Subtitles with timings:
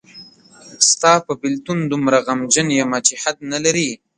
[0.89, 3.89] ستا په بېلتون دومره غمجن یمه چې حد نلري